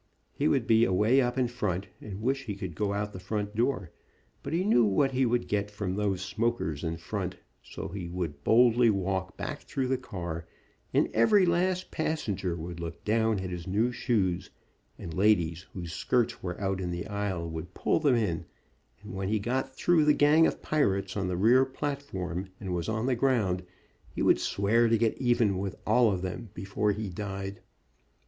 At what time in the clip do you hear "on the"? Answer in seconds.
21.15-21.37, 22.89-23.13